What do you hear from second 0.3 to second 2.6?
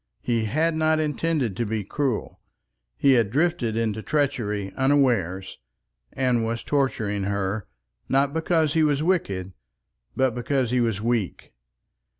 had not intended to be cruel.